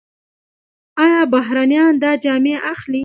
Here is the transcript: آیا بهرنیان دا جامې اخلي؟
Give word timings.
آیا 1.03 1.21
بهرنیان 1.33 1.93
دا 2.03 2.11
جامې 2.23 2.55
اخلي؟ 2.73 2.99